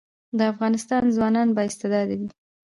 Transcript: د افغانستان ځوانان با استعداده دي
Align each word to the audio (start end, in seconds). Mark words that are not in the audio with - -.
د 0.37 0.39
افغانستان 0.51 1.03
ځوانان 1.15 1.47
با 1.55 1.61
استعداده 1.69 2.15
دي 2.19 2.27